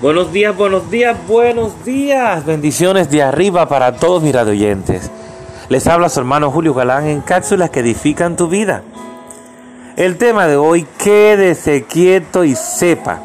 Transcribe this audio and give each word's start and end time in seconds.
Buenos 0.00 0.32
días, 0.32 0.56
buenos 0.56 0.90
días, 0.90 1.14
buenos 1.28 1.84
días. 1.84 2.46
Bendiciones 2.46 3.10
de 3.10 3.22
arriba 3.22 3.68
para 3.68 3.96
todos 3.96 4.22
mis 4.22 4.34
radioyentes. 4.34 5.10
Les 5.68 5.86
habla 5.86 6.08
su 6.08 6.20
hermano 6.20 6.50
Julio 6.50 6.72
Galán 6.72 7.06
en 7.06 7.20
cápsulas 7.20 7.68
que 7.68 7.80
edifican 7.80 8.34
tu 8.34 8.48
vida. 8.48 8.82
El 9.98 10.16
tema 10.16 10.46
de 10.46 10.56
hoy, 10.56 10.86
quédese 10.96 11.84
quieto 11.84 12.44
y 12.44 12.54
sepa. 12.54 13.20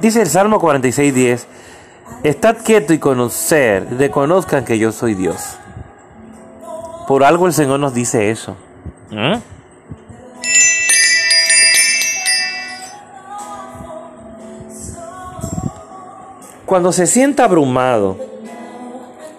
Dice 0.00 0.22
el 0.22 0.28
Salmo 0.28 0.58
46.10, 0.58 1.44
Estad 2.22 2.56
quieto 2.64 2.94
y 2.94 2.98
conocer, 2.98 3.86
reconozcan 3.98 4.64
que 4.64 4.78
yo 4.78 4.92
soy 4.92 5.12
Dios. 5.12 5.58
Por 7.06 7.22
algo 7.22 7.46
el 7.46 7.52
Señor 7.52 7.80
nos 7.80 7.92
dice 7.92 8.30
eso. 8.30 8.56
¿Mm? 9.10 9.53
Cuando 16.66 16.92
se 16.92 17.06
sienta 17.06 17.44
abrumado 17.44 18.16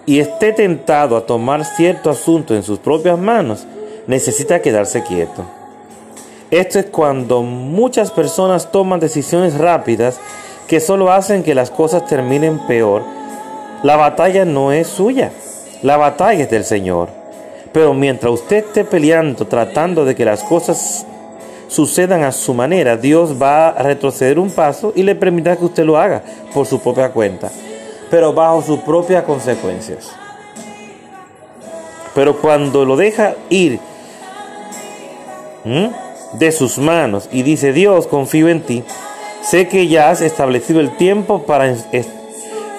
y 0.06 0.20
esté 0.20 0.52
tentado 0.52 1.16
a 1.16 1.26
tomar 1.26 1.64
cierto 1.64 2.08
asunto 2.08 2.54
en 2.54 2.62
sus 2.62 2.78
propias 2.78 3.18
manos, 3.18 3.66
necesita 4.06 4.62
quedarse 4.62 5.02
quieto. 5.02 5.44
Esto 6.52 6.78
es 6.78 6.86
cuando 6.86 7.42
muchas 7.42 8.12
personas 8.12 8.70
toman 8.70 9.00
decisiones 9.00 9.58
rápidas 9.58 10.20
que 10.68 10.78
solo 10.78 11.10
hacen 11.10 11.42
que 11.42 11.56
las 11.56 11.72
cosas 11.72 12.06
terminen 12.06 12.60
peor. 12.68 13.02
La 13.82 13.96
batalla 13.96 14.44
no 14.44 14.70
es 14.70 14.86
suya, 14.86 15.32
la 15.82 15.96
batalla 15.96 16.44
es 16.44 16.50
del 16.50 16.64
Señor. 16.64 17.08
Pero 17.72 17.92
mientras 17.92 18.32
usted 18.32 18.58
esté 18.58 18.84
peleando, 18.84 19.48
tratando 19.48 20.04
de 20.04 20.14
que 20.14 20.24
las 20.24 20.44
cosas 20.44 21.04
sucedan 21.68 22.22
a 22.22 22.32
su 22.32 22.54
manera, 22.54 22.96
Dios 22.96 23.40
va 23.40 23.68
a 23.68 23.82
retroceder 23.82 24.38
un 24.38 24.50
paso 24.50 24.92
y 24.94 25.02
le 25.02 25.14
permitirá 25.14 25.56
que 25.56 25.64
usted 25.64 25.84
lo 25.84 25.98
haga 25.98 26.22
por 26.54 26.66
su 26.66 26.80
propia 26.80 27.10
cuenta, 27.10 27.50
pero 28.10 28.32
bajo 28.32 28.62
sus 28.62 28.80
propias 28.80 29.24
consecuencias. 29.24 30.10
Pero 32.14 32.38
cuando 32.38 32.84
lo 32.84 32.96
deja 32.96 33.34
ir 33.50 33.78
de 36.32 36.52
sus 36.52 36.78
manos 36.78 37.28
y 37.32 37.42
dice, 37.42 37.72
Dios, 37.72 38.06
confío 38.06 38.48
en 38.48 38.62
ti, 38.62 38.84
sé 39.42 39.68
que 39.68 39.88
ya 39.88 40.10
has 40.10 40.20
establecido 40.20 40.80
el 40.80 40.96
tiempo 40.96 41.42
para 41.42 41.74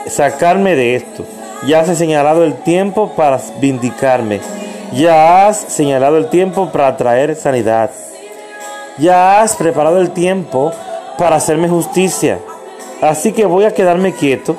sacarme 0.07 0.75
de 0.75 0.95
esto, 0.95 1.25
ya 1.67 1.81
has 1.81 1.97
señalado 1.97 2.43
el 2.45 2.55
tiempo 2.55 3.13
para 3.15 3.39
vindicarme, 3.59 4.39
ya 4.93 5.47
has 5.47 5.57
señalado 5.57 6.17
el 6.17 6.29
tiempo 6.29 6.71
para 6.71 6.95
traer 6.97 7.35
sanidad 7.35 7.91
ya 8.97 9.41
has 9.41 9.55
preparado 9.55 9.99
el 9.99 10.11
tiempo 10.11 10.71
para 11.17 11.35
hacerme 11.37 11.67
justicia. 11.67 12.39
Así 13.01 13.31
que 13.31 13.45
voy 13.45 13.65
a 13.65 13.73
quedarme 13.73 14.13
quieto 14.13 14.55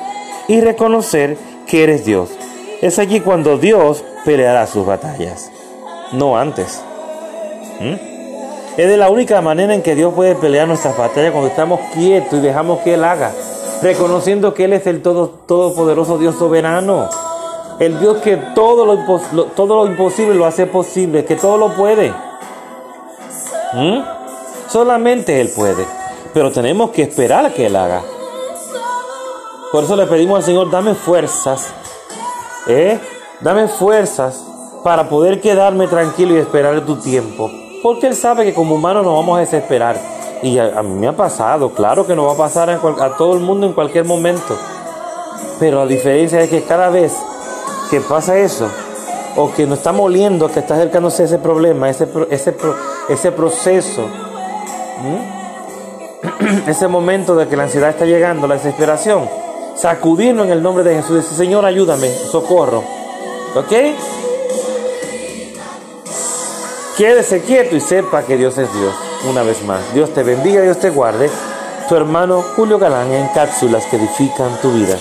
y 0.46 0.60
reconocer 0.60 1.36
que 1.66 1.84
eres 1.84 2.04
Dios. 2.04 2.30
Es 2.80 2.98
allí 2.98 3.20
cuando 3.20 3.58
Dios 3.58 4.04
peleará 4.24 4.66
sus 4.66 4.86
batallas, 4.86 5.50
no 6.12 6.38
antes. 6.38 6.82
¿Mm? 7.80 7.94
Es 8.76 8.88
de 8.88 8.96
la 8.96 9.10
única 9.10 9.40
manera 9.40 9.74
en 9.74 9.82
que 9.82 9.96
Dios 9.96 10.14
puede 10.14 10.36
pelear 10.36 10.68
nuestras 10.68 10.96
batallas 10.96 11.32
cuando 11.32 11.48
estamos 11.48 11.80
quietos 11.92 12.38
y 12.38 12.42
dejamos 12.42 12.80
que 12.80 12.94
Él 12.94 13.02
haga, 13.02 13.32
reconociendo 13.82 14.54
que 14.54 14.64
Él 14.64 14.72
es 14.72 14.86
el 14.86 15.02
todo, 15.02 15.30
todopoderoso 15.46 16.16
Dios 16.16 16.36
soberano, 16.36 17.08
el 17.80 17.98
Dios 17.98 18.18
que 18.18 18.36
todo 18.36 18.86
lo, 18.86 19.46
todo 19.56 19.84
lo 19.84 19.90
imposible 19.90 20.34
lo 20.34 20.46
hace 20.46 20.66
posible, 20.66 21.24
que 21.24 21.34
todo 21.34 21.58
lo 21.58 21.74
puede. 21.74 22.12
¿Mm? 23.72 24.17
Solamente 24.68 25.40
Él 25.40 25.50
puede. 25.54 25.86
Pero 26.34 26.52
tenemos 26.52 26.90
que 26.90 27.02
esperar 27.02 27.46
a 27.46 27.54
que 27.54 27.66
Él 27.66 27.76
haga. 27.76 28.02
Por 29.72 29.84
eso 29.84 29.96
le 29.96 30.06
pedimos 30.06 30.38
al 30.38 30.44
Señor, 30.44 30.70
dame 30.70 30.94
fuerzas. 30.94 31.72
¿eh? 32.66 32.98
Dame 33.40 33.68
fuerzas 33.68 34.44
para 34.84 35.08
poder 35.08 35.40
quedarme 35.40 35.86
tranquilo 35.88 36.34
y 36.34 36.38
esperar 36.38 36.84
tu 36.84 36.96
tiempo. 36.96 37.50
Porque 37.82 38.06
Él 38.06 38.14
sabe 38.14 38.44
que 38.44 38.54
como 38.54 38.74
humanos 38.74 39.04
nos 39.04 39.14
vamos 39.14 39.38
a 39.38 39.40
desesperar. 39.40 39.96
Y 40.42 40.58
a, 40.58 40.82
mí 40.82 40.94
me 41.00 41.08
ha 41.08 41.16
pasado, 41.16 41.70
claro 41.70 42.06
que 42.06 42.14
nos 42.14 42.28
va 42.28 42.32
a 42.32 42.36
pasar 42.36 42.70
a, 42.70 43.16
todo 43.16 43.34
el 43.34 43.40
mundo 43.40 43.66
en 43.66 43.72
cualquier 43.72 44.04
momento. 44.04 44.56
Pero 45.58 45.78
la 45.78 45.86
diferencia 45.86 46.40
es 46.40 46.50
que 46.50 46.62
cada 46.62 46.90
vez 46.90 47.16
que 47.90 48.00
pasa 48.00 48.38
eso, 48.38 48.68
o 49.34 49.52
que 49.52 49.66
nos 49.66 49.78
estamos 49.78 50.02
oliendo 50.02 50.48
que 50.48 50.60
está 50.60 50.74
acercándose 50.74 51.24
ese 51.24 51.38
problema, 51.38 51.90
ese, 51.90 52.08
ese, 52.30 52.54
ese 53.08 53.32
proceso 53.32 54.08
¿Mm? 55.00 56.68
Ese 56.68 56.88
momento 56.88 57.36
de 57.36 57.48
que 57.48 57.56
la 57.56 57.64
ansiedad 57.64 57.90
está 57.90 58.04
llegando, 58.04 58.46
la 58.46 58.54
desesperación, 58.54 59.28
sacudirnos 59.76 60.46
en 60.46 60.52
el 60.52 60.62
nombre 60.62 60.84
de 60.84 60.96
Jesús. 60.96 61.24
Señor, 61.24 61.64
ayúdame, 61.64 62.08
socorro. 62.08 62.82
¿Ok? 63.54 63.72
Quédese 66.96 67.42
quieto 67.42 67.76
y 67.76 67.80
sepa 67.80 68.22
que 68.24 68.36
Dios 68.36 68.58
es 68.58 68.72
Dios. 68.72 68.94
Una 69.28 69.42
vez 69.42 69.62
más, 69.64 69.94
Dios 69.94 70.12
te 70.12 70.22
bendiga, 70.22 70.62
Dios 70.62 70.78
te 70.78 70.90
guarde. 70.90 71.30
Tu 71.88 71.94
hermano 71.94 72.42
Julio 72.56 72.78
Galán 72.78 73.12
en 73.12 73.28
cápsulas 73.28 73.84
que 73.86 73.96
edifican 73.96 74.60
tu 74.60 74.72
vida. 74.72 74.98